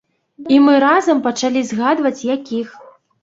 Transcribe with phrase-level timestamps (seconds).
[0.55, 2.67] І мы разам пачалі згадваць, якіх.